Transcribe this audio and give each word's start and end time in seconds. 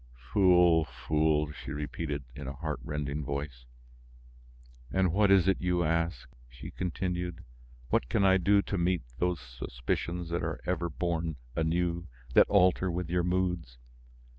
"Fool! 0.31 0.83
Fool!" 0.83 1.51
she 1.51 1.69
repeated, 1.71 2.23
in 2.33 2.47
a 2.47 2.53
heart 2.55 2.79
rending 2.83 3.23
voice. 3.23 3.65
"And 4.91 5.13
what 5.13 5.29
is 5.29 5.47
it 5.47 5.61
you 5.61 5.83
ask?" 5.83 6.27
she 6.49 6.71
continued. 6.71 7.43
"What 7.89 8.09
can 8.09 8.23
I 8.25 8.37
do 8.37 8.63
to 8.63 8.79
meet 8.79 9.03
those 9.19 9.39
suspicions 9.39 10.29
that 10.29 10.41
are 10.41 10.59
ever 10.65 10.89
born 10.89 11.35
anew, 11.55 12.07
that 12.33 12.49
alter 12.49 12.89
with 12.89 13.11
your 13.11 13.21
moods? 13.23 13.77